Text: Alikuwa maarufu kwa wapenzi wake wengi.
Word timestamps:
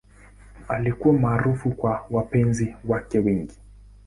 Alikuwa 0.67 1.13
maarufu 1.15 1.69
kwa 1.71 2.07
wapenzi 2.11 2.75
wake 2.87 3.19
wengi. 3.19 3.55